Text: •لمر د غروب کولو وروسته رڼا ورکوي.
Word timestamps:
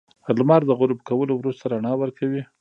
•لمر 0.37 0.61
د 0.65 0.71
غروب 0.79 0.99
کولو 1.09 1.33
وروسته 1.37 1.63
رڼا 1.71 1.93
ورکوي. 2.01 2.41